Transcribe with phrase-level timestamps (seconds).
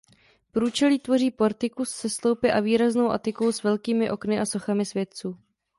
[0.51, 5.37] Průčelí tvoří portikus se sloupy a výraznou atikou s velkými okny a sochami světců.